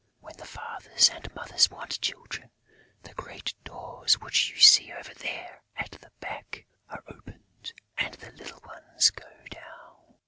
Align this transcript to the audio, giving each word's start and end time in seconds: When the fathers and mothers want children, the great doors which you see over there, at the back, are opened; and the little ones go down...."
When 0.19 0.35
the 0.35 0.47
fathers 0.47 1.11
and 1.13 1.31
mothers 1.35 1.69
want 1.69 2.01
children, 2.01 2.49
the 3.03 3.13
great 3.13 3.53
doors 3.63 4.15
which 4.19 4.49
you 4.49 4.55
see 4.59 4.91
over 4.91 5.13
there, 5.13 5.61
at 5.75 5.91
the 5.91 6.09
back, 6.19 6.65
are 6.89 7.03
opened; 7.05 7.71
and 7.99 8.15
the 8.15 8.31
little 8.31 8.61
ones 8.65 9.11
go 9.11 9.29
down...." 9.51 10.15